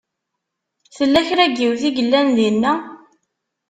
Tella 0.95 1.21
kra 1.27 1.45
n 1.47 1.53
yiwet 1.59 1.83
i 1.89 1.91
yellan 1.97 2.27
dinna? 2.37 2.73